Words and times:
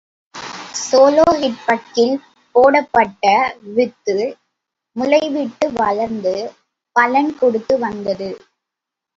ஸோலோஹெட்பக்கில் 0.79 2.15
போடப்பட்ட 2.55 3.25
வித்து 3.75 4.17
முளைவிட்டு 4.95 5.67
வளர்ந்து 5.73 6.35
பலன் 6.95 7.31
கொடுத்து 7.37 7.77
வந்தது. 7.79 8.31